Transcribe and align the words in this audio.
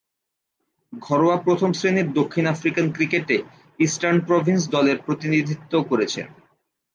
ঘরোয়া 0.93 1.37
প্রথম-শ্রেণীর 1.37 2.07
দক্ষিণ 2.13 2.45
আফ্রিকান 2.45 2.85
ক্রিকেটে 2.91 3.37
ইস্টার্ন 3.79 4.19
প্রভিন্স 4.19 4.61
দলের 4.69 4.97
প্রতিনিধিত্ব 5.05 5.73
করছেন। 5.83 6.27